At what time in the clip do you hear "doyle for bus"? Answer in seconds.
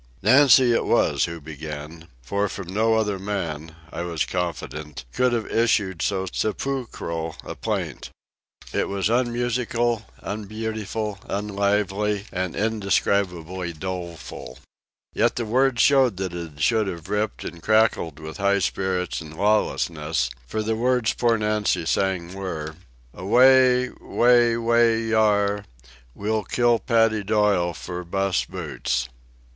27.23-28.45